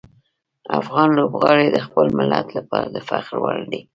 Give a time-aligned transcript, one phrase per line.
[0.79, 3.81] افغان لوبغاړي د خپل ملت لپاره د فخر وړ دي.